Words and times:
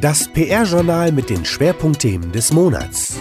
Das 0.00 0.28
PR-Journal 0.28 1.12
mit 1.12 1.28
den 1.28 1.44
Schwerpunktthemen 1.44 2.32
des 2.32 2.52
Monats. 2.52 3.18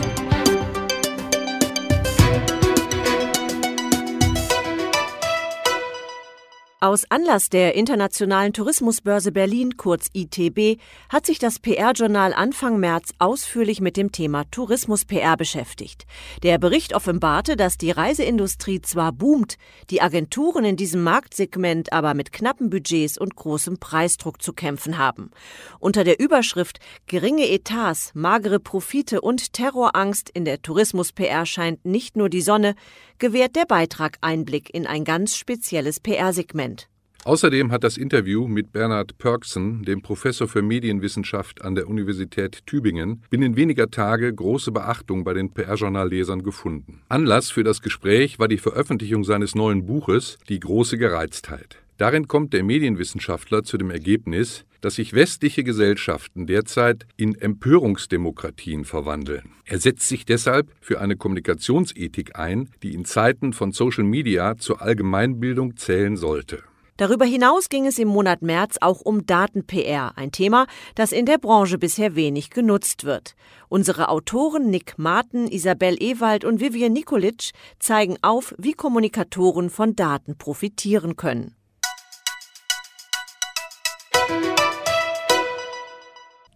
Aus 6.82 7.04
Anlass 7.10 7.50
der 7.50 7.76
Internationalen 7.76 8.54
Tourismusbörse 8.54 9.34
Berlin, 9.34 9.76
kurz 9.76 10.08
ITB, 10.14 10.80
hat 11.10 11.26
sich 11.26 11.38
das 11.38 11.60
PR-Journal 11.60 12.34
Anfang 12.34 12.80
März 12.80 13.10
ausführlich 13.20 13.82
mit 13.82 13.98
dem 13.98 14.14
Thema 14.14 14.46
Tourismus-PR 14.50 15.36
beschäftigt. 15.36 16.06
Der 16.42 16.58
Bericht 16.58 16.96
offenbarte, 16.96 17.58
dass 17.58 17.78
die 17.78 17.92
Reiseindustrie 17.92 18.80
zwar 18.80 19.12
boomt, 19.12 19.58
die 19.90 20.02
Agenturen 20.02 20.64
in 20.64 20.78
diesem 20.78 21.04
Marktsegment 21.04 21.92
aber 21.92 22.14
mit 22.14 22.32
knappen 22.32 22.70
Budgets 22.70 23.18
und 23.18 23.36
großem 23.36 23.80
Preisdruck 23.80 24.42
zu 24.42 24.54
kämpfen 24.54 24.98
haben. 24.98 25.32
Unter 25.80 26.06
der 26.06 26.22
Überschrift 26.22 26.80
Geringe 27.08 27.50
Etats, 27.50 28.12
magere 28.14 28.62
Profite 28.62 29.20
und 29.20 29.52
Terrorangst 29.52 30.30
in 30.30 30.46
der 30.46 30.62
Tourismus-PR 30.62 31.46
scheint 31.46 31.84
nicht 31.84 32.16
nur 32.16 32.30
die 32.30 32.40
Sonne, 32.40 32.76
gewährt 33.20 33.56
der 33.56 33.66
Beitrag 33.66 34.18
Einblick 34.22 34.74
in 34.74 34.88
ein 34.88 35.04
ganz 35.04 35.36
spezielles 35.36 36.00
PR-Segment. 36.00 36.88
Außerdem 37.26 37.72
hat 37.72 37.84
das 37.84 37.98
Interview 37.98 38.48
mit 38.48 38.72
Bernhard 38.72 39.18
Pörksen, 39.18 39.84
dem 39.84 40.02
Professor 40.02 40.48
für 40.48 40.62
Medienwissenschaft 40.62 41.62
an 41.62 41.76
der 41.76 41.90
Universität 41.90 42.66
Tübingen, 42.66 43.24
binnen 43.30 43.58
weniger 43.58 43.92
Tage 43.92 44.34
große 44.34 44.72
Beachtung 44.72 45.26
bei 45.26 45.34
den 45.34 45.54
PR-Journallesern 45.54 46.44
gefunden. 46.44 47.02
Anlass 47.10 47.52
für 47.52 47.66
das 47.66 47.82
Gespräch 47.82 48.40
war 48.40 48.48
die 48.48 48.58
Veröffentlichung 48.58 49.26
seines 49.26 49.54
neuen 49.54 49.86
Buches 49.86 50.38
Die 50.48 50.62
große 50.62 50.98
Gereiztheit. 50.98 51.78
Darin 51.98 52.30
kommt 52.30 52.54
der 52.54 52.64
Medienwissenschaftler 52.64 53.64
zu 53.64 53.78
dem 53.78 53.92
Ergebnis, 53.92 54.64
dass 54.82 54.96
sich 54.96 55.14
westliche 55.14 55.64
Gesellschaften 55.64 56.48
derzeit 56.48 57.06
in 57.18 57.36
Empörungsdemokratien 57.36 58.86
verwandeln. 58.86 59.52
Er 59.66 59.80
setzt 59.80 60.08
sich 60.08 60.26
deshalb 60.26 60.72
für 60.82 61.00
eine 61.00 61.16
Kommunikationsethik 61.16 62.38
ein, 62.38 62.70
die 62.84 62.94
in 62.94 63.06
Zeiten 63.06 63.54
von 63.54 63.72
Social 63.72 64.04
Media 64.04 64.58
zur 64.58 64.82
Allgemeinbildung 64.82 65.78
zählen 65.78 66.18
sollte. 66.18 66.64
Darüber 67.00 67.24
hinaus 67.24 67.70
ging 67.70 67.86
es 67.86 67.98
im 67.98 68.10
Monat 68.10 68.42
März 68.42 68.76
auch 68.82 69.00
um 69.00 69.26
Daten-PR, 69.26 70.18
ein 70.18 70.34
Thema, 70.34 70.68
das 70.96 71.14
in 71.14 71.26
der 71.26 71.38
Branche 71.38 71.78
bisher 71.78 72.14
wenig 72.16 72.50
genutzt 72.50 73.06
wird. 73.06 73.36
Unsere 73.70 74.10
Autoren 74.10 74.70
Nick 74.70 74.96
Martin, 74.98 75.48
Isabel 75.48 75.96
Ewald 76.04 76.44
und 76.44 76.60
Vivian 76.60 76.92
Nikolic 76.92 77.52
zeigen 77.80 78.18
auf, 78.22 78.54
wie 78.58 78.74
Kommunikatoren 78.74 79.70
von 79.70 79.96
Daten 79.96 80.38
profitieren 80.38 81.16
können. 81.16 81.56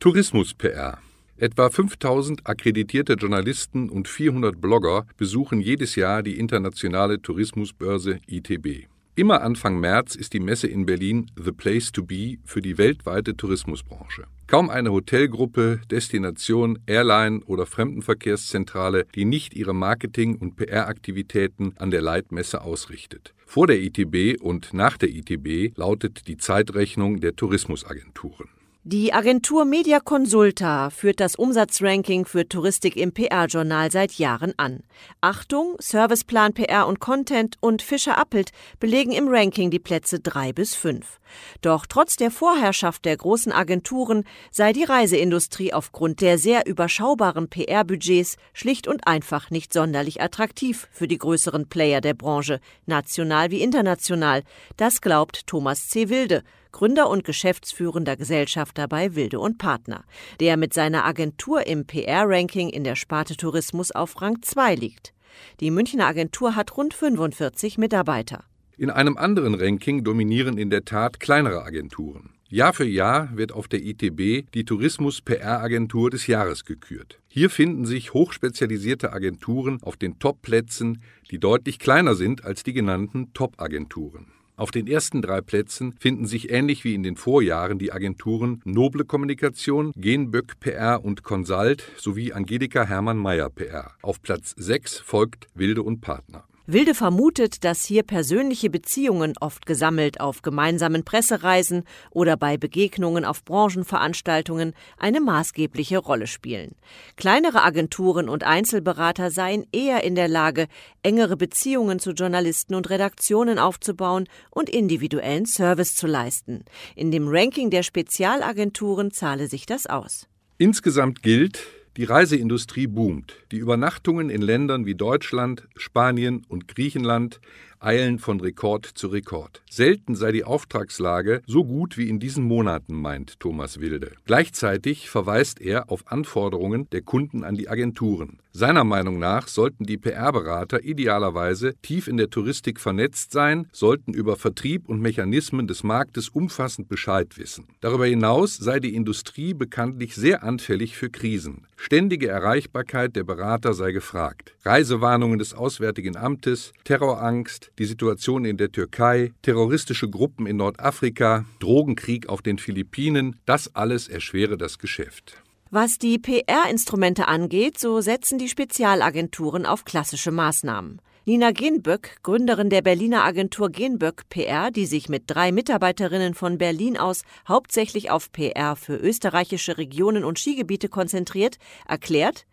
Tourismus-PR 0.04 0.98
Etwa 1.38 1.70
5000 1.70 2.46
akkreditierte 2.46 3.14
Journalisten 3.14 3.90
und 3.90 4.10
400 4.10 4.60
Blogger 4.60 5.06
besuchen 5.16 5.62
jedes 5.62 5.96
Jahr 5.96 6.24
die 6.24 6.40
internationale 6.40 7.22
Tourismusbörse 7.22 8.20
ITB. 8.28 8.90
Immer 9.16 9.42
Anfang 9.44 9.80
März 9.80 10.16
ist 10.16 10.34
die 10.34 10.42
Messe 10.42 10.68
in 10.68 10.86
Berlin 10.86 11.32
The 11.42 11.54
Place 11.54 11.94
to 11.94 12.04
Be 12.04 12.36
für 12.44 12.62
die 12.62 12.78
weltweite 12.78 13.38
Tourismusbranche. 13.38 14.26
Kaum 14.48 14.70
eine 14.70 14.92
Hotelgruppe, 14.92 15.80
Destination, 15.90 16.80
Airline 16.86 17.40
oder 17.46 17.66
Fremdenverkehrszentrale, 17.66 19.06
die 19.16 19.24
nicht 19.24 19.54
ihre 19.54 19.74
Marketing- 19.74 20.36
und 20.36 20.58
PR-Aktivitäten 20.58 21.76
an 21.78 21.92
der 21.92 22.02
Leitmesse 22.02 22.62
ausrichtet. 22.62 23.34
Vor 23.46 23.68
der 23.68 23.80
ITB 23.82 24.42
und 24.42 24.74
nach 24.74 24.98
der 24.98 25.12
ITB 25.12 25.78
lautet 25.78 26.28
die 26.28 26.36
Zeitrechnung 26.36 27.22
der 27.22 27.38
Tourismusagenturen. 27.38 28.50
Die 28.86 29.14
Agentur 29.14 29.64
Media 29.64 30.02
Consulta 30.02 30.90
führt 30.90 31.22
das 31.22 31.38
Umsatzranking 31.38 32.26
für 32.26 32.50
Touristik 32.50 32.98
im 32.98 33.14
PR-Journal 33.14 33.90
seit 33.90 34.12
Jahren 34.16 34.54
an. 34.58 34.84
Achtung, 35.22 35.78
Serviceplan 35.80 36.54
PR 36.54 36.86
und 36.88 37.00
Content 37.00 37.56
und 37.62 37.82
Fischer 37.82 38.18
Appelt 38.18 38.52
belegen 38.82 39.14
im 39.14 39.30
Ranking 39.30 39.72
die 39.72 39.80
Plätze 39.80 40.20
3 40.20 40.52
bis 40.52 40.76
5. 40.76 41.22
Doch 41.62 41.86
trotz 41.86 42.18
der 42.18 42.30
Vorherrschaft 42.30 43.06
der 43.06 43.16
großen 43.16 43.54
Agenturen 43.54 44.26
sei 44.52 44.74
die 44.74 44.84
Reiseindustrie 44.84 45.72
aufgrund 45.72 46.20
der 46.20 46.38
sehr 46.38 46.66
überschaubaren 46.66 47.48
PR-Budgets 47.48 48.36
schlicht 48.52 48.90
und 48.90 49.08
einfach 49.08 49.50
nicht 49.50 49.72
sonderlich 49.72 50.22
attraktiv 50.22 50.90
für 50.92 51.08
die 51.08 51.20
größeren 51.20 51.70
Player 51.70 52.02
der 52.02 52.16
Branche, 52.16 52.60
national 52.86 53.50
wie 53.50 53.62
international. 53.62 54.44
Das 54.76 55.00
glaubt 55.00 55.48
Thomas 55.48 55.88
C. 55.88 56.10
Wilde, 56.10 56.44
Gründer 56.74 57.10
und 57.10 57.24
geschäftsführender 57.24 58.18
Gesellschafter 58.18 58.90
bei 58.90 59.16
Wilde 59.16 59.40
und 59.40 59.58
Partner, 59.58 60.04
der 60.42 60.58
mit 60.58 60.74
seiner 60.74 61.06
Agentur 61.06 61.66
im 61.66 61.86
PR-Ranking 61.86 62.68
in 62.68 62.84
der 62.84 62.98
Sparte 62.98 63.38
Tourismus 63.38 63.92
auf 63.92 64.22
Rang 64.22 64.42
2 64.42 64.76
liegt. 64.76 65.14
Die 65.62 65.72
Münchner 65.72 66.08
Agentur 66.08 66.56
hat 66.58 66.76
rund 66.76 66.94
45 66.94 67.78
Mitarbeiter. 67.78 68.44
In 68.76 68.90
einem 68.90 69.18
anderen 69.18 69.54
Ranking 69.54 70.04
dominieren 70.04 70.58
in 70.58 70.72
der 70.72 70.84
Tat 70.84 71.20
kleinere 71.20 71.64
Agenturen. 71.64 72.32
Jahr 72.50 72.74
für 72.74 72.86
Jahr 72.86 73.30
wird 73.36 73.52
auf 73.52 73.68
der 73.68 73.84
ITB 73.84 74.52
die 74.54 74.66
Tourismus-PR-Agentur 74.66 76.10
des 76.10 76.28
Jahres 76.28 76.66
gekürt. 76.66 77.20
Hier 77.28 77.50
finden 77.50 77.86
sich 77.86 78.14
hochspezialisierte 78.14 79.14
Agenturen 79.14 79.80
auf 79.82 79.96
den 79.96 80.20
Top-Plätzen, 80.20 81.02
die 81.32 81.40
deutlich 81.40 81.80
kleiner 81.80 82.16
sind 82.16 82.44
als 82.44 82.64
die 82.64 82.74
genannten 82.74 83.32
Top-Agenturen. 83.34 84.33
Auf 84.56 84.70
den 84.70 84.86
ersten 84.86 85.24
drei 85.24 85.42
Plätzen 85.42 85.94
finden 85.94 86.28
sich 86.28 86.52
ähnlich 86.52 86.84
wie 86.84 86.94
in 86.94 87.02
den 87.02 87.16
Vorjahren 87.16 87.80
die 87.80 87.92
Agenturen 87.92 88.62
Noble 88.66 89.04
Kommunikation, 89.04 89.92
Genböck 89.96 90.60
PR 90.60 91.04
und 91.04 91.24
Consult 91.24 91.84
sowie 91.98 92.34
Angelika 92.34 92.84
Hermann 92.84 93.18
Meyer 93.18 93.50
PR. 93.50 93.92
Auf 94.04 94.22
Platz 94.22 94.54
6 94.56 95.00
folgt 95.00 95.48
Wilde 95.56 95.82
und 95.82 96.02
Partner. 96.02 96.44
Wilde 96.66 96.96
vermutet, 96.96 97.66
dass 97.66 97.84
hier 97.84 98.04
persönliche 98.04 98.70
Beziehungen 98.70 99.34
oft 99.42 99.66
gesammelt 99.66 100.22
auf 100.22 100.42
gemeinsamen 100.42 101.04
Pressereisen 101.04 101.84
oder 102.10 102.38
bei 102.38 102.56
Begegnungen 102.56 103.26
auf 103.26 103.44
Branchenveranstaltungen 103.44 104.74
eine 104.98 105.20
maßgebliche 105.20 105.98
Rolle 105.98 106.26
spielen. 106.26 106.76
Kleinere 107.18 107.64
Agenturen 107.64 108.30
und 108.30 108.46
Einzelberater 108.46 109.30
seien 109.30 109.66
eher 109.74 110.06
in 110.06 110.16
der 110.16 110.30
Lage, 110.30 110.68
engere 111.02 111.36
Beziehungen 111.36 112.00
zu 112.00 112.12
Journalisten 112.12 112.76
und 112.76 112.90
Redaktionen 112.90 113.60
aufzubauen 113.60 114.30
und 114.50 114.70
individuellen 114.70 115.46
Service 115.46 115.98
zu 115.98 116.08
leisten. 116.08 116.64
In 116.96 117.12
dem 117.12 117.28
Ranking 117.28 117.72
der 117.72 117.84
Spezialagenturen 117.84 119.12
zahle 119.12 119.50
sich 119.50 119.66
das 119.66 119.86
aus. 119.86 120.30
Insgesamt 120.60 121.24
gilt, 121.24 121.68
die 121.98 122.04
Reiseindustrie 122.06 122.88
boomt. 122.88 123.36
Die 123.52 123.58
Übernachtungen 123.58 124.30
in 124.30 124.42
Ländern 124.42 124.86
wie 124.86 124.96
Deutschland, 124.96 125.68
Spanien 125.76 126.44
und 126.48 126.68
Griechenland 126.68 127.40
eilen 127.84 128.20
von 128.20 128.40
Rekord 128.40 128.86
zu 128.86 129.08
Rekord. 129.08 129.62
Selten 129.70 130.16
sei 130.16 130.32
die 130.32 130.44
Auftragslage 130.44 131.42
so 131.46 131.64
gut 131.66 131.98
wie 131.98 132.10
in 132.10 132.20
diesen 132.20 132.44
Monaten, 132.44 132.96
meint 132.96 133.40
Thomas 133.40 133.80
Wilde. 133.80 134.12
Gleichzeitig 134.26 135.10
verweist 135.10 135.62
er 135.62 135.92
auf 135.92 136.12
Anforderungen 136.12 136.90
der 136.92 137.02
Kunden 137.02 137.44
an 137.44 137.56
die 137.56 137.70
Agenturen. 137.70 138.40
Seiner 138.56 138.84
Meinung 138.84 139.18
nach 139.18 139.48
sollten 139.48 139.86
die 139.86 139.98
PR-Berater 139.98 140.84
idealerweise 140.84 141.74
tief 141.82 142.08
in 142.08 142.18
der 142.18 142.30
Touristik 142.30 142.80
vernetzt 142.80 143.32
sein, 143.32 143.68
sollten 143.72 144.14
über 144.14 144.36
Vertrieb 144.36 144.88
und 144.88 145.02
Mechanismen 145.02 145.66
des 145.66 145.84
Marktes 145.84 146.30
umfassend 146.30 146.88
Bescheid 146.88 147.40
wissen. 147.40 147.66
Darüber 147.82 148.06
hinaus 148.06 148.56
sei 148.56 148.80
die 148.80 148.94
Industrie 148.94 149.56
bekanntlich 149.56 150.14
sehr 150.14 150.44
anfällig 150.44 150.96
für 150.96 151.10
Krisen. 151.10 151.66
Ständige 151.76 152.28
Erreichbarkeit 152.28 153.16
der 153.16 153.24
Berater 153.24 153.74
sei 153.74 153.92
gefragt. 153.92 154.56
Reisewarnungen 154.64 155.40
des 155.40 155.56
Auswärtigen 155.56 156.16
Amtes, 156.16 156.74
Terrorangst, 156.84 157.72
die 157.80 157.86
Situation 157.86 158.46
in 158.46 158.58
der 158.58 158.72
Türkei, 158.72 159.34
terroristische 159.42 160.10
Gruppen 160.10 160.48
in 160.48 160.58
Nordafrika, 160.58 161.46
Drogenkrieg 161.60 162.30
auf 162.30 162.42
den 162.42 162.58
Philippinen, 162.58 163.40
das 163.46 163.76
alles 163.76 164.08
erschwere 164.08 164.58
das 164.58 164.78
Geschäft. 164.80 165.42
Was 165.70 165.98
die 165.98 166.20
PR-Instrumente 166.20 167.28
angeht, 167.28 167.80
so 167.80 168.00
setzen 168.00 168.38
die 168.38 168.48
Spezialagenturen 168.48 169.66
auf 169.66 169.86
klassische 169.86 170.32
Maßnahmen. 170.32 171.02
Nina 171.26 171.52
Genböck, 171.52 172.18
Gründerin 172.22 172.70
der 172.70 172.82
Berliner 172.82 173.24
Agentur 173.24 173.70
Genböck 173.70 174.28
PR, 174.30 174.72
die 174.72 174.86
sich 174.86 175.08
mit 175.08 175.24
drei 175.28 175.54
Mitarbeiterinnen 175.54 176.34
von 176.34 176.58
Berlin 176.58 176.98
aus 176.98 177.24
hauptsächlich 177.48 178.12
auf 178.12 178.32
PR 178.32 178.76
für 178.76 178.98
österreichische 178.98 179.78
Regionen 179.78 180.26
und 180.26 180.38
Skigebiete 180.38 180.90
konzentriert, 180.90 181.60
erklärt, 181.88 182.46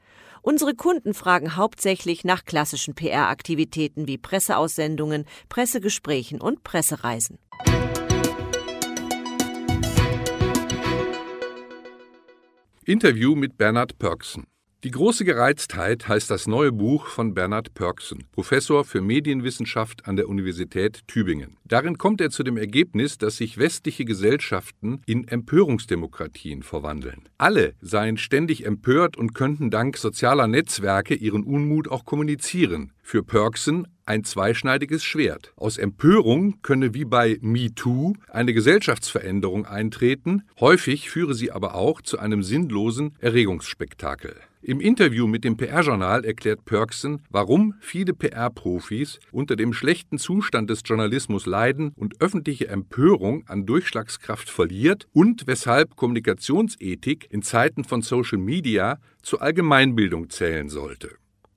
Unsere 0.43 0.75
Kunden 0.75 1.13
fragen 1.13 1.57
hauptsächlich 1.57 2.25
nach 2.25 2.45
klassischen 2.45 2.95
PR-Aktivitäten 2.95 4.07
wie 4.07 4.17
Presseaussendungen, 4.17 5.27
Pressegesprächen 5.49 6.41
und 6.41 6.65
Pressereisen. 6.65 7.39
Interview 12.85 13.37
mit 13.37 13.57
Bernhard 13.59 13.99
Pörksen. 13.99 14.47
Die 14.83 14.93
große 14.93 15.27
Gereiztheit 15.27 16.09
heißt 16.09 16.31
das 16.31 16.47
neue 16.47 16.73
Buch 16.73 17.07
von 17.09 17.35
Bernhard 17.35 17.75
Pörksen, 17.75 18.25
Professor 18.33 18.83
für 18.87 19.03
Medienwissenschaft 19.03 20.09
an 20.09 20.17
der 20.17 20.27
Universität 20.27 21.03
Tübingen. 21.07 21.59
Darin 21.67 21.99
kommt 21.99 22.23
er 22.23 22.31
zu 22.31 22.43
dem 22.45 22.57
Ergebnis, 22.57 23.19
dass 23.19 23.37
sich 23.37 23.59
westliche 23.59 24.07
Gesellschaften 24.07 25.03
in 25.05 25.29
Empörungsdemokratien 25.29 26.63
verwandeln. 26.63 27.29
Alle 27.37 27.75
seien 27.83 28.17
ständig 28.17 28.65
empört 28.65 29.19
und 29.19 29.35
könnten 29.35 29.71
dank 29.71 29.99
sozialer 29.99 30.47
Netzwerke 30.47 31.15
ihren 31.15 31.45
Unmut 31.45 31.87
auch 31.89 32.07
kommunizieren. 32.07 32.95
Für 33.03 33.23
Pörksen 33.23 33.87
ein 34.07 34.25
zweischneidiges 34.25 35.05
Schwert. 35.05 35.53
Aus 35.57 35.77
Empörung 35.77 36.63
könne 36.63 36.95
wie 36.95 37.05
bei 37.05 37.37
MeToo 37.43 38.15
eine 38.31 38.55
Gesellschaftsveränderung 38.55 39.67
eintreten, 39.67 40.45
häufig 40.59 41.11
führe 41.11 41.35
sie 41.35 41.53
aber 41.53 41.75
auch 41.75 42.01
zu 42.01 42.19
einem 42.19 42.43
sinnlosen 42.43 43.15
Erregungsspektakel. 43.21 44.37
Im 44.63 44.79
Interview 44.79 45.27
mit 45.27 45.43
dem 45.45 45.57
PR-Journal 45.57 46.23
erklärt 46.27 46.67
Pörksen, 46.67 47.23
warum 47.31 47.73
viele 47.81 48.13
PR-Profis 48.13 49.19
unter 49.33 49.57
dem 49.57 49.73
schlechten 49.73 50.19
Zustand 50.19 50.69
des 50.69 50.83
Journalismus 50.85 51.47
leiden 51.47 51.93
und 51.97 52.21
öffentliche 52.21 52.69
Empörung 52.69 53.43
an 53.49 53.65
Durchschlagskraft 53.65 54.51
verliert 54.51 55.09
und 55.15 55.47
weshalb 55.47 55.97
Kommunikationsethik 55.97 57.27
in 57.31 57.41
Zeiten 57.41 57.85
von 57.85 58.03
Social 58.03 58.37
Media 58.37 58.99
zur 59.23 59.41
Allgemeinbildung 59.41 60.29
zählen 60.29 60.69
sollte. 60.69 61.09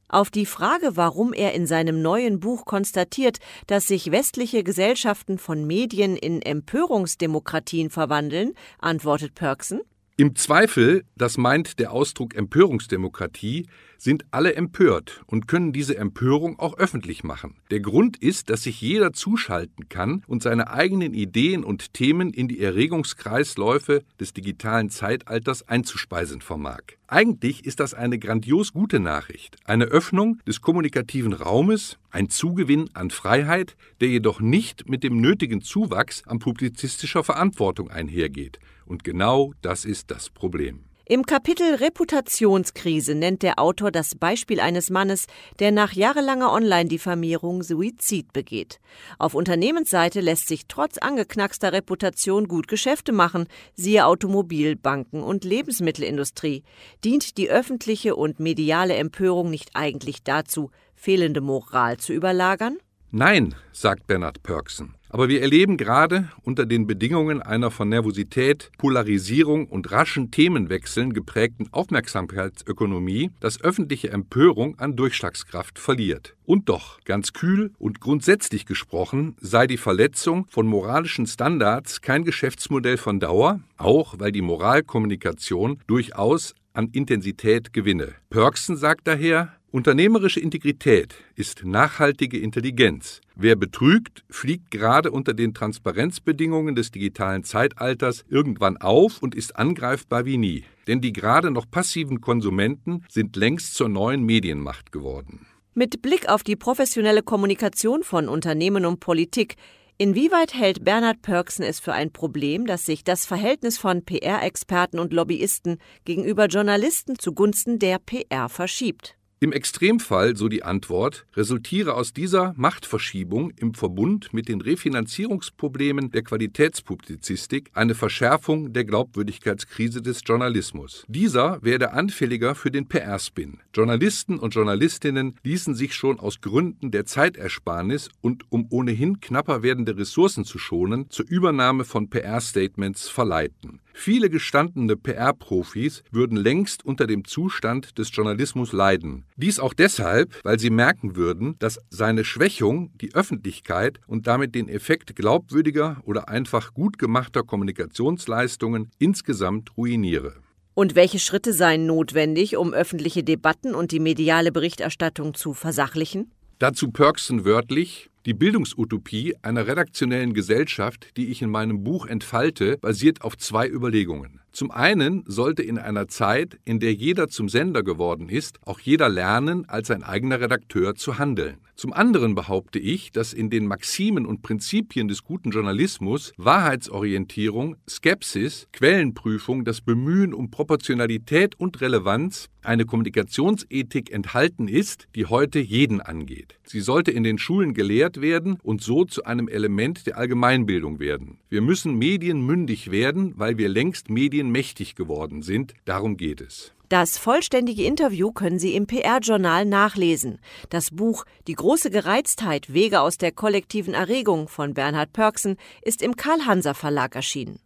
Auf 0.08 0.30
die 0.30 0.46
Frage, 0.46 0.96
warum 0.96 1.34
er 1.34 1.54
in 1.56 1.68
seinem 1.68 2.02
neuen 2.02 2.40
Buch 2.40 2.64
konstatiert, 2.64 3.40
dass 3.68 3.88
sich 3.88 4.12
westliche 4.12 4.64
Gesellschaften 4.64 5.40
von 5.40 5.68
Medien 5.68 6.16
in 6.16 6.42
Empörungsdemokratien 6.42 7.90
verwandeln, 7.90 8.54
antwortet 8.80 9.36
Pörksen 9.36 9.82
im 10.16 10.36
Zweifel, 10.36 11.06
das 11.16 11.38
meint 11.38 11.80
der 11.80 11.92
Ausdruck 11.92 12.36
Empörungsdemokratie, 12.36 13.66
sind 13.98 14.26
alle 14.30 14.54
empört 14.54 15.24
und 15.26 15.48
können 15.48 15.74
diese 15.74 15.98
Empörung 15.98 16.60
auch 16.60 16.78
öffentlich 16.78 17.24
machen. 17.24 17.56
Der 17.72 17.80
Grund 17.80 18.18
ist, 18.18 18.52
dass 18.52 18.62
sich 18.62 18.80
jeder 18.80 19.14
zuschalten 19.14 19.90
kann 19.90 20.24
und 20.28 20.44
seine 20.44 20.70
eigenen 20.70 21.16
Ideen 21.16 21.64
und 21.64 21.94
Themen 21.94 22.32
in 22.32 22.48
die 22.48 22.60
Erregungskreisläufe 22.60 24.04
des 24.20 24.34
digitalen 24.34 24.92
Zeitalters 24.92 25.68
einzuspeisen 25.68 26.42
vermag. 26.42 26.82
Eigentlich 27.14 27.64
ist 27.64 27.80
das 27.80 27.94
eine 27.94 28.18
grandios 28.18 28.74
gute 28.74 29.00
Nachricht, 29.00 29.58
eine 29.66 29.86
Öffnung 29.86 30.40
des 30.48 30.62
kommunikativen 30.62 31.34
Raumes, 31.34 32.00
ein 32.10 32.28
Zugewinn 32.32 32.90
an 32.96 33.12
Freiheit, 33.12 33.76
der 34.02 34.08
jedoch 34.08 34.40
nicht 34.40 34.90
mit 34.90 35.04
dem 35.04 35.22
nötigen 35.22 35.62
Zuwachs 35.62 36.24
an 36.26 36.40
publizistischer 36.40 37.24
Verantwortung 37.24 37.92
einhergeht. 37.92 38.58
Und 38.88 39.04
genau 39.04 39.54
das 39.62 39.86
ist 39.86 40.10
das 40.10 40.32
Problem. 40.32 40.86
Im 41.14 41.28
Kapitel 41.28 41.76
Reputationskrise 41.76 43.14
nennt 43.14 43.44
der 43.44 43.60
Autor 43.60 43.92
das 43.92 44.16
Beispiel 44.16 44.60
eines 44.60 44.90
Mannes, 44.90 45.28
der 45.60 45.72
nach 45.72 45.94
jahrelanger 45.94 46.52
Online-Diffamierung 46.52 47.62
Suizid 47.62 48.34
begeht. 48.34 48.80
Auf 49.20 49.36
Unternehmensseite 49.36 50.22
lässt 50.22 50.48
sich 50.48 50.66
trotz 50.68 50.98
angeknackster 50.98 51.72
Reputation 51.72 52.48
gut 52.48 52.68
Geschäfte 52.68 53.12
machen, 53.12 53.46
siehe 53.76 54.08
Automobil, 54.08 54.76
Banken 54.76 55.22
und 55.22 55.44
Lebensmittelindustrie. 55.44 56.64
Dient 57.04 57.38
die 57.38 57.52
öffentliche 57.52 58.16
und 58.16 58.40
mediale 58.40 58.96
Empörung 58.96 59.52
nicht 59.52 59.76
eigentlich 59.76 60.24
dazu, 60.24 60.72
fehlende 60.96 61.42
Moral 61.42 61.98
zu 61.98 62.12
überlagern? 62.12 62.80
Nein, 63.12 63.54
sagt 63.72 64.08
Bernhard 64.08 64.42
Pörksen. 64.42 64.96
Aber 65.14 65.30
wir 65.30 65.44
erleben 65.44 65.78
gerade 65.78 66.30
unter 66.42 66.66
den 66.66 66.88
Bedingungen 66.88 67.40
einer 67.40 67.70
von 67.70 67.88
Nervosität, 67.88 68.72
Polarisierung 68.80 69.68
und 69.68 69.92
raschen 69.92 70.32
Themenwechseln 70.32 71.14
geprägten 71.14 71.72
Aufmerksamkeitsökonomie, 71.72 73.30
dass 73.40 73.62
öffentliche 73.62 74.10
Empörung 74.10 74.80
an 74.80 74.96
Durchschlagskraft 74.96 75.78
verliert. 75.78 76.36
Und 76.46 76.68
doch, 76.68 77.00
ganz 77.06 77.32
kühl 77.32 77.74
und 77.78 78.00
grundsätzlich 78.00 78.66
gesprochen, 78.66 79.36
sei 79.40 79.68
die 79.68 79.78
Verletzung 79.78 80.48
von 80.50 80.66
moralischen 80.66 81.28
Standards 81.28 82.02
kein 82.02 82.24
Geschäftsmodell 82.24 82.98
von 82.98 83.20
Dauer, 83.20 83.60
auch 83.78 84.16
weil 84.18 84.32
die 84.32 84.42
Moralkommunikation 84.42 85.78
durchaus 85.86 86.56
an 86.74 86.90
Intensität 86.92 87.72
gewinne. 87.72 88.14
Pörksen 88.32 88.78
sagt 88.78 89.08
daher, 89.08 89.54
Unternehmerische 89.74 90.40
Integrität 90.40 91.16
ist 91.34 91.66
nachhaltige 91.66 92.38
Intelligenz. 92.38 93.22
Wer 93.36 93.56
betrügt, 93.56 94.24
fliegt 94.30 94.70
gerade 94.70 95.10
unter 95.10 95.34
den 95.34 95.56
Transparenzbedingungen 95.56 96.76
des 96.76 96.92
digitalen 96.92 97.44
Zeitalters 97.44 98.24
irgendwann 98.30 98.78
auf 98.78 99.24
und 99.24 99.34
ist 99.34 99.56
angreifbar 99.56 100.26
wie 100.26 100.38
nie. 100.38 100.64
Denn 100.86 101.02
die 101.02 101.12
gerade 101.12 101.50
noch 101.50 101.66
passiven 101.68 102.22
Konsumenten 102.22 103.04
sind 103.10 103.36
längst 103.36 103.74
zur 103.74 103.90
neuen 103.90 104.22
Medienmacht 104.22 104.92
geworden. 104.92 105.48
Mit 105.74 106.04
Blick 106.04 106.30
auf 106.30 106.44
die 106.44 106.56
professionelle 106.56 107.24
Kommunikation 107.24 108.04
von 108.04 108.30
Unternehmen 108.30 108.86
und 108.86 109.00
Politik 109.00 109.56
Inwieweit 109.98 110.54
hält 110.54 110.84
Bernhard 110.84 111.24
Pörksen 111.24 111.64
es 111.66 111.80
für 111.80 111.94
ein 111.94 112.12
Problem, 112.12 112.68
dass 112.68 112.86
sich 112.86 113.04
das 113.04 113.26
Verhältnis 113.26 113.80
von 113.80 114.06
PR-Experten 114.06 115.00
und 115.00 115.14
Lobbyisten 115.14 115.80
gegenüber 116.06 116.46
Journalisten 116.46 117.18
zugunsten 117.18 117.80
der 117.80 117.98
PR 117.98 118.50
verschiebt? 118.50 119.18
Im 119.44 119.52
Extremfall, 119.52 120.38
so 120.38 120.48
die 120.48 120.64
Antwort, 120.64 121.26
resultiere 121.36 121.96
aus 121.96 122.14
dieser 122.14 122.54
Machtverschiebung 122.56 123.52
im 123.58 123.74
Verbund 123.74 124.34
mit 124.34 124.48
den 124.48 124.62
Refinanzierungsproblemen 124.62 126.12
der 126.12 126.24
Qualitätspublizistik 126.24 127.70
eine 127.74 127.94
Verschärfung 127.94 128.72
der 128.72 128.86
Glaubwürdigkeitskrise 128.86 130.02
des 130.02 130.22
Journalismus. 130.26 131.04
Dieser 131.10 131.62
werde 131.62 131.92
anfälliger 131.92 132.56
für 132.56 132.72
den 132.72 132.88
PR-Spin. 132.88 133.58
Journalisten 133.74 134.40
und 134.40 134.56
Journalistinnen 134.56 135.36
ließen 135.44 135.76
sich 135.76 135.94
schon 135.94 136.22
aus 136.22 136.40
Gründen 136.40 136.92
der 136.92 137.04
Zeitersparnis 137.06 138.08
und 138.22 138.46
um 138.50 138.68
ohnehin 138.70 139.20
knapper 139.20 139.62
werdende 139.62 139.98
Ressourcen 139.98 140.46
zu 140.46 140.58
schonen 140.58 141.10
zur 141.10 141.28
Übernahme 141.28 141.84
von 141.84 142.10
PR-Statements 142.10 143.10
verleiten. 143.10 143.82
Viele 143.94 144.30
gestandene 144.30 144.96
PR-Profis 144.96 146.04
würden 146.12 146.36
längst 146.36 146.84
unter 146.84 147.06
dem 147.06 147.26
Zustand 147.26 147.98
des 148.00 148.10
Journalismus 148.16 148.72
leiden. 148.72 149.26
Dies 149.36 149.60
auch 149.60 149.74
deshalb, 149.74 150.36
weil 150.44 150.60
sie 150.60 150.70
merken 150.70 151.16
würden, 151.16 151.56
dass 151.60 151.80
seine 151.90 152.24
Schwächung 152.24 152.92
die 153.02 153.16
Öffentlichkeit 153.16 154.00
und 154.06 154.28
damit 154.28 154.54
den 154.54 154.70
Effekt 154.70 155.16
glaubwürdiger 155.16 156.02
oder 156.06 156.30
einfach 156.30 156.74
gut 156.74 157.00
gemachter 157.00 157.44
Kommunikationsleistungen 157.44 158.92
insgesamt 159.00 159.76
ruiniere. 159.76 160.36
Und 160.76 160.96
welche 160.96 161.20
Schritte 161.20 161.54
seien 161.54 161.86
notwendig, 161.86 162.58
um 162.58 162.74
öffentliche 162.74 163.24
Debatten 163.24 163.76
und 163.76 163.92
die 163.92 164.00
mediale 164.00 164.52
Berichterstattung 164.52 165.34
zu 165.34 165.54
versachlichen? 165.54 166.32
Dazu 166.60 166.92
Perksen 166.92 167.46
wörtlich 167.46 168.10
die 168.26 168.34
Bildungsutopie 168.34 169.36
einer 169.42 169.68
redaktionellen 169.68 170.34
Gesellschaft, 170.34 171.18
die 171.18 171.28
ich 171.28 171.42
in 171.42 171.50
meinem 171.50 171.84
Buch 171.84 172.06
entfalte, 172.06 172.78
basiert 172.78 173.22
auf 173.22 173.38
zwei 173.38 173.68
Überlegungen. 173.68 174.40
Zum 174.54 174.70
einen 174.70 175.24
sollte 175.26 175.64
in 175.64 175.80
einer 175.80 176.08
Zeit, 176.08 176.60
in 176.64 176.80
der 176.80 176.94
jeder 176.94 177.28
zum 177.28 177.50
Sender 177.50 177.82
geworden 177.82 178.30
ist, 178.30 178.60
auch 178.68 178.80
jeder 178.80 179.10
lernen, 179.10 179.68
als 179.68 179.90
ein 179.90 180.04
eigener 180.04 180.40
Redakteur 180.40 180.94
zu 180.94 181.18
handeln. 181.18 181.58
Zum 181.76 181.92
anderen 181.92 182.36
behaupte 182.36 182.78
ich, 182.78 183.12
dass 183.12 183.34
in 183.34 183.50
den 183.50 183.66
Maximen 183.66 184.28
und 184.28 184.44
Prinzipien 184.44 185.08
des 185.08 185.24
guten 185.24 185.50
Journalismus 185.50 186.32
Wahrheitsorientierung, 186.38 187.78
Skepsis, 187.90 188.68
Quellenprüfung, 188.72 189.66
das 189.66 189.82
Bemühen 189.82 190.36
um 190.36 190.52
Proportionalität 190.52 191.60
und 191.60 191.82
Relevanz 191.82 192.48
eine 192.62 192.86
Kommunikationsethik 192.86 194.12
enthalten 194.12 194.68
ist, 194.68 195.08
die 195.16 195.26
heute 195.26 195.60
jeden 195.60 196.00
angeht. 196.00 196.60
Sie 196.64 196.80
sollte 196.80 197.12
in 197.12 197.24
den 197.24 197.38
Schulen 197.38 197.74
gelehrt 197.74 198.22
werden 198.22 198.58
und 198.64 198.82
so 198.82 199.04
zu 199.04 199.26
einem 199.26 199.48
Element 199.48 200.08
der 200.08 200.18
Allgemeinbildung 200.18 201.00
werden. 201.00 201.40
Wir 201.50 201.62
müssen 201.62 201.98
medienmündig 201.98 202.92
werden, 202.92 203.34
weil 203.36 203.58
wir 203.58 203.68
längst 203.68 204.10
medienmächtig 204.44 204.96
geworden 204.96 205.42
sind. 205.42 205.74
Darum 205.86 206.18
geht 206.18 206.42
es. 206.42 206.74
Das 206.90 207.18
vollständige 207.18 207.86
Interview 207.86 208.32
können 208.32 208.60
Sie 208.60 208.76
im 208.76 208.86
PR-Journal 208.86 209.66
nachlesen. 209.66 210.40
Das 210.70 210.92
Buch 210.92 211.26
Die 211.48 211.56
große 211.56 211.90
Gereiztheit 211.90 212.72
Wege 212.72 213.02
aus 213.02 213.18
der 213.18 213.32
kollektiven 213.32 213.94
Erregung 213.94 214.48
von 214.48 214.74
Bernhard 214.74 215.12
Pörksen 215.12 215.58
ist 215.82 216.02
im 216.02 216.16
Karl-Hanser 216.16 216.76
Verlag 216.76 217.16
erschienen. 217.16 217.60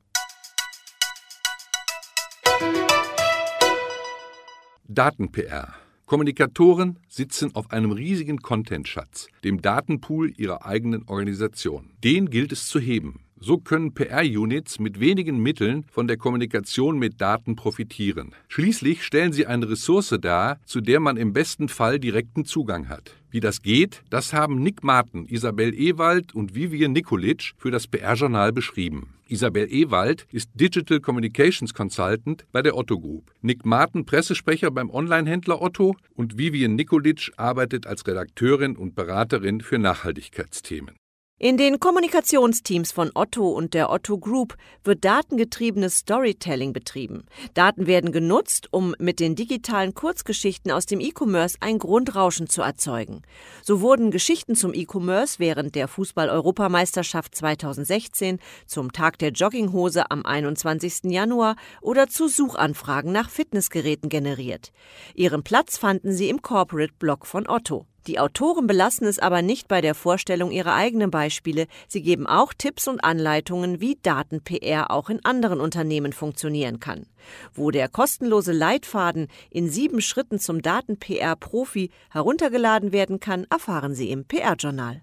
Daten-PR. 4.87 5.73
Kommunikatoren 6.05 6.99
sitzen 7.09 7.53
auf 7.53 7.71
einem 7.71 7.91
riesigen 7.91 8.37
Content-Schatz, 8.37 9.27
dem 9.43 9.61
Datenpool 9.61 10.31
ihrer 10.37 10.65
eigenen 10.65 11.03
Organisation. 11.03 11.91
Den 12.01 12.29
gilt 12.29 12.53
es 12.53 12.67
zu 12.67 12.79
heben. 12.79 13.26
So 13.39 13.59
können 13.59 13.93
PR-Units 13.93 14.79
mit 14.79 14.99
wenigen 14.99 15.37
Mitteln 15.37 15.85
von 15.91 16.07
der 16.07 16.17
Kommunikation 16.17 16.97
mit 16.97 17.21
Daten 17.21 17.55
profitieren. 17.55 18.33
Schließlich 18.47 19.03
stellen 19.03 19.31
sie 19.31 19.45
eine 19.45 19.69
Ressource 19.69 20.17
dar, 20.19 20.59
zu 20.65 20.81
der 20.81 20.99
man 20.99 21.17
im 21.17 21.33
besten 21.33 21.69
Fall 21.69 21.99
direkten 21.99 22.45
Zugang 22.45 22.89
hat. 22.89 23.15
Wie 23.29 23.39
das 23.39 23.61
geht, 23.61 24.01
das 24.09 24.33
haben 24.33 24.63
Nick 24.63 24.83
Martin, 24.83 25.27
Isabel 25.27 25.73
Ewald 25.73 26.33
und 26.33 26.55
Vivian 26.55 26.93
Nikolic 26.93 27.53
für 27.57 27.69
das 27.69 27.85
PR-Journal 27.87 28.53
beschrieben. 28.53 29.13
Isabel 29.27 29.67
Ewald 29.71 30.25
ist 30.31 30.49
Digital 30.55 30.99
Communications 30.99 31.73
Consultant 31.73 32.45
bei 32.51 32.61
der 32.61 32.75
Otto 32.75 32.97
Group. 32.99 33.31
Nick 33.41 33.65
Martin, 33.65 34.05
Pressesprecher 34.05 34.71
beim 34.71 34.89
Online-Händler 34.89 35.61
Otto 35.61 35.95
und 36.15 36.37
Vivian 36.37 36.75
Nikolic 36.75 37.31
arbeitet 37.37 37.85
als 37.85 38.07
Redakteurin 38.07 38.75
und 38.75 38.95
Beraterin 38.95 39.61
für 39.61 39.77
Nachhaltigkeitsthemen. 39.77 40.95
In 41.39 41.57
den 41.57 41.79
Kommunikationsteams 41.79 42.91
von 42.91 43.11
Otto 43.13 43.49
und 43.49 43.75
der 43.75 43.91
Otto 43.91 44.17
Group 44.17 44.57
wird 44.83 45.05
datengetriebenes 45.05 45.97
Storytelling 45.97 46.73
betrieben. 46.73 47.25
Daten 47.53 47.85
werden 47.85 48.11
genutzt, 48.11 48.69
um 48.71 48.95
mit 48.97 49.19
den 49.19 49.35
digitalen 49.35 49.93
Kurzgeschichten 49.93 50.71
aus 50.71 50.87
dem 50.87 50.99
E-Commerce 50.99 51.55
ein 51.59 51.77
Grundrauschen 51.77 52.49
zu 52.49 52.63
erzeugen. 52.63 53.21
So 53.61 53.81
wurden 53.81 54.09
Geschichten 54.09 54.55
zum 54.55 54.73
E-Commerce 54.73 55.37
während 55.37 55.75
der 55.75 55.87
Fußball-Europameisterschaft 55.87 57.35
2016, 57.35 58.39
zum 58.65 58.91
Tag 58.91 59.19
der 59.19 59.29
Jogginghose 59.29 60.09
am 60.09 60.25
21. 60.25 61.11
Januar 61.11 61.55
oder 61.81 62.07
zu 62.07 62.29
Suchanfragen 62.29 63.11
nach 63.11 63.29
Fitnessgeräten 63.29 64.09
generiert. 64.09 64.71
Ihren 65.13 65.43
Platz 65.43 65.77
fanden 65.77 66.13
sie 66.13 66.29
im 66.29 66.41
Corporate 66.41 66.93
Blog 66.97 67.27
von 67.27 67.47
Otto. 67.47 67.85
Die 68.07 68.19
Autoren 68.19 68.67
belassen 68.67 69.05
es 69.05 69.19
aber 69.19 69.41
nicht 69.41 69.67
bei 69.67 69.81
der 69.81 69.93
Vorstellung 69.93 70.49
ihrer 70.49 70.73
eigenen 70.73 71.11
Beispiele. 71.11 71.67
Sie 71.89 72.01
geben 72.01 72.25
auch 72.25 72.53
Tipps 72.53 72.87
und 72.87 73.03
Anleitungen, 73.03 73.81
wie 73.81 73.99
Daten-PR 74.01 74.91
auch 74.91 75.09
in 75.09 75.23
anderen 75.25 75.59
Unternehmen 75.59 76.13
funktionieren 76.13 76.79
kann. 76.79 77.05
Wo 77.53 77.69
der 77.69 77.89
kostenlose 77.89 78.53
Leitfaden 78.53 79.27
in 79.51 79.69
sieben 79.69 79.99
Schritten 79.99 80.39
zum 80.39 80.61
Daten-PR-Profi 80.61 81.91
heruntergeladen 82.09 82.93
werden 82.93 83.19
kann, 83.19 83.45
erfahren 83.49 83.93
Sie 83.93 84.09
im 84.09 84.23
PR-Journal. 84.23 85.01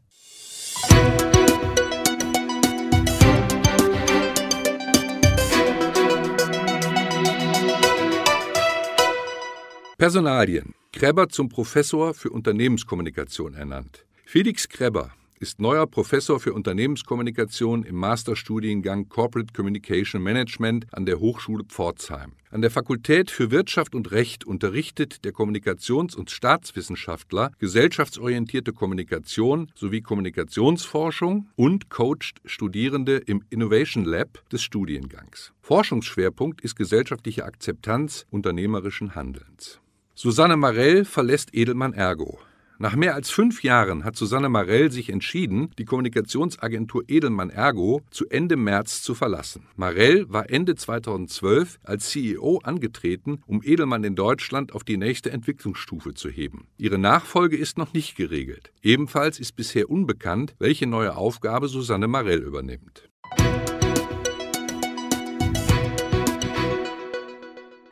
Personalien. 9.99 10.75
Kreber 10.95 11.29
zum 11.29 11.49
Professor 11.49 12.15
für 12.15 12.31
Unternehmenskommunikation 12.31 13.55
ernannt. 13.55 14.07
Felix 14.27 14.69
Kreber 14.69 15.11
ist 15.41 15.61
neuer 15.61 15.89
Professor 15.89 16.39
für 16.39 16.53
Unternehmenskommunikation 16.53 17.83
im 17.83 17.97
Masterstudiengang 17.97 19.09
Corporate 19.09 19.53
Communication 19.53 20.23
Management 20.23 20.87
an 20.93 21.05
der 21.05 21.19
Hochschule 21.19 21.65
Pforzheim. 21.65 22.35
An 22.53 22.63
der 22.63 22.71
Fakultät 22.71 23.33
für 23.33 23.51
Wirtschaft 23.51 23.97
und 23.97 24.13
Recht 24.13 24.45
unterrichtet 24.45 25.25
der 25.25 25.33
Kommunikations- 25.33 26.15
und 26.15 26.31
Staatswissenschaftler 26.31 27.51
gesellschaftsorientierte 27.59 28.73
Kommunikation 28.73 29.73
sowie 29.75 30.01
Kommunikationsforschung 30.01 31.49
und 31.57 31.91
coacht 31.91 32.41
Studierende 32.45 33.17
im 33.17 33.43
Innovation 33.51 34.05
Lab 34.05 34.49
des 34.51 34.63
Studiengangs. 34.63 35.53
Forschungsschwerpunkt 35.61 36.61
ist 36.61 36.77
gesellschaftliche 36.77 37.45
Akzeptanz 37.45 38.27
unternehmerischen 38.31 39.17
Handelns. 39.17 39.81
Susanne 40.17 40.57
Marell 40.57 41.05
verlässt 41.05 41.53
Edelmann 41.55 41.93
Ergo. 41.93 42.39
Nach 42.79 42.95
mehr 42.95 43.17
als 43.17 43.31
fünf 43.31 43.65
Jahren 43.65 44.05
hat 44.05 44.15
Susanne 44.15 44.49
Marell 44.49 44.93
sich 44.93 45.11
entschieden, 45.11 45.71
die 45.77 45.85
Kommunikationsagentur 45.85 47.03
Edelmann 47.09 47.51
Ergo 47.51 48.01
zu 48.11 48.29
Ende 48.29 48.57
März 48.57 49.03
zu 49.03 49.17
verlassen. 49.17 49.67
Marell 49.75 50.27
war 50.29 50.51
Ende 50.51 50.77
2012 50.77 51.81
als 51.83 52.11
CEO 52.11 52.61
angetreten, 52.63 53.43
um 53.47 53.61
Edelmann 53.65 54.05
in 54.05 54.15
Deutschland 54.15 54.73
auf 54.73 54.85
die 54.85 54.99
nächste 54.99 55.33
Entwicklungsstufe 55.33 56.15
zu 56.15 56.29
heben. 56.29 56.69
Ihre 56.79 56.99
Nachfolge 56.99 57.57
ist 57.57 57.77
noch 57.77 57.93
nicht 57.93 58.17
geregelt. 58.17 58.73
Ebenfalls 58.83 59.41
ist 59.41 59.57
bisher 59.57 59.91
unbekannt, 59.91 60.55
welche 60.61 60.87
neue 60.87 61.17
Aufgabe 61.17 61.67
Susanne 61.67 62.07
Marell 62.07 62.39
übernimmt. 62.39 63.09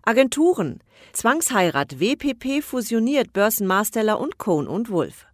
Agenturen. 0.05 0.81
Zwangsheirat. 1.13 2.01
WPP 2.01 2.63
fusioniert 2.63 3.33
Börsenmarsteller 3.33 4.19
und 4.19 4.39
Cohn 4.39 4.67
und 4.67 4.91
Wolf. 4.91 5.27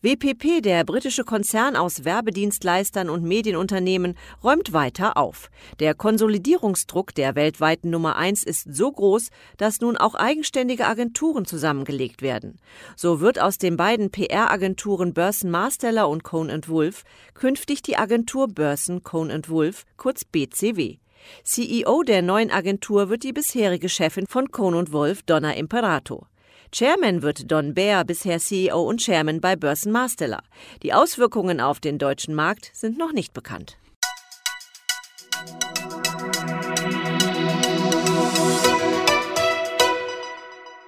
WPP, 0.00 0.62
der 0.62 0.82
britische 0.84 1.22
Konzern 1.22 1.76
aus 1.76 2.04
Werbedienstleistern 2.04 3.08
und 3.08 3.22
Medienunternehmen, 3.22 4.16
räumt 4.42 4.72
weiter 4.72 5.16
auf. 5.16 5.50
Der 5.78 5.94
Konsolidierungsdruck 5.94 7.14
der 7.14 7.36
weltweiten 7.36 7.90
Nummer 7.90 8.16
eins 8.16 8.42
ist 8.42 8.74
so 8.74 8.90
groß, 8.90 9.28
dass 9.58 9.80
nun 9.80 9.96
auch 9.96 10.16
eigenständige 10.16 10.86
Agenturen 10.86 11.44
zusammengelegt 11.44 12.20
werden. 12.20 12.58
So 12.96 13.20
wird 13.20 13.40
aus 13.40 13.58
den 13.58 13.76
beiden 13.76 14.10
PR-Agenturen 14.10 15.14
Börsen 15.14 15.50
Marsteller 15.50 16.08
und 16.08 16.24
Cohn 16.24 16.50
Wolf 16.66 17.04
künftig 17.34 17.82
die 17.82 17.96
Agentur 17.96 18.48
Börsen 18.48 19.04
Cohn 19.04 19.30
Wolf, 19.46 19.84
kurz 19.96 20.24
BCW. 20.24 21.01
CEO 21.44 22.02
der 22.02 22.22
neuen 22.22 22.50
Agentur 22.50 23.08
wird 23.08 23.22
die 23.22 23.32
bisherige 23.32 23.88
Chefin 23.88 24.26
von 24.26 24.50
Cohn 24.50 24.92
Wolf, 24.92 25.22
Donna 25.22 25.54
Imperato. 25.54 26.26
Chairman 26.72 27.22
wird 27.22 27.50
Don 27.50 27.74
Baer, 27.74 28.04
bisher 28.04 28.38
CEO 28.38 28.82
und 28.82 29.00
Chairman 29.00 29.40
bei 29.40 29.56
Börsen 29.56 29.92
Marsteller. 29.92 30.42
Die 30.82 30.94
Auswirkungen 30.94 31.60
auf 31.60 31.80
den 31.80 31.98
deutschen 31.98 32.34
Markt 32.34 32.70
sind 32.72 32.96
noch 32.96 33.12
nicht 33.12 33.34
bekannt. 33.34 33.76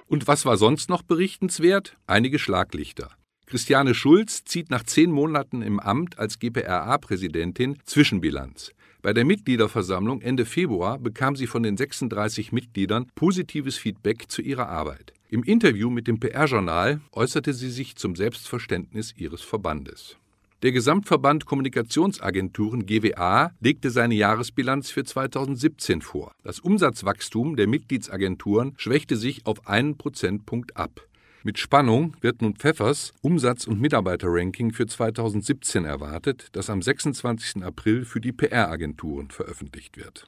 Und 0.07 0.27
was 0.27 0.45
war 0.45 0.57
sonst 0.57 0.89
noch 0.89 1.03
berichtenswert? 1.03 1.97
Einige 2.07 2.39
Schlaglichter. 2.39 3.09
Christiane 3.45 3.93
Schulz 3.93 4.43
zieht 4.43 4.71
nach 4.71 4.83
zehn 4.83 5.11
Monaten 5.11 5.61
im 5.61 5.79
Amt 5.79 6.17
als 6.17 6.39
GPRA-Präsidentin 6.39 7.77
Zwischenbilanz. 7.85 8.71
Bei 9.05 9.13
der 9.13 9.23
Mitgliederversammlung 9.23 10.21
Ende 10.21 10.45
Februar 10.45 10.97
bekam 10.97 11.35
sie 11.35 11.45
von 11.45 11.61
den 11.61 11.77
36 11.77 12.51
Mitgliedern 12.51 13.05
positives 13.13 13.77
Feedback 13.77 14.31
zu 14.31 14.41
ihrer 14.41 14.67
Arbeit. 14.67 15.13
Im 15.29 15.43
Interview 15.43 15.91
mit 15.91 16.07
dem 16.07 16.19
PR-Journal 16.19 17.01
äußerte 17.11 17.53
sie 17.53 17.69
sich 17.69 17.97
zum 17.97 18.15
Selbstverständnis 18.15 19.13
ihres 19.15 19.43
Verbandes. 19.43 20.17
Der 20.63 20.71
Gesamtverband 20.71 21.45
Kommunikationsagenturen 21.45 22.87
GWA 22.87 23.51
legte 23.59 23.91
seine 23.91 24.15
Jahresbilanz 24.15 24.89
für 24.89 25.03
2017 25.03 26.01
vor. 26.01 26.31
Das 26.41 26.59
Umsatzwachstum 26.59 27.57
der 27.57 27.67
Mitgliedsagenturen 27.67 28.73
schwächte 28.77 29.17
sich 29.17 29.45
auf 29.45 29.67
einen 29.67 29.97
Prozentpunkt 29.99 30.77
ab. 30.77 31.07
Mit 31.45 31.59
Spannung 31.59 32.17
wird 32.21 32.41
nun 32.41 32.55
Pfeffers 32.55 33.13
Umsatz- 33.21 33.67
und 33.67 33.79
Mitarbeiterranking 33.79 34.73
für 34.73 34.87
2017 34.87 35.85
erwartet, 35.85 36.47
das 36.53 36.71
am 36.71 36.81
26. 36.81 37.63
April 37.63 38.03
für 38.03 38.19
die 38.19 38.31
PR-Agenturen 38.31 39.29
veröffentlicht 39.29 39.95
wird. 39.95 40.27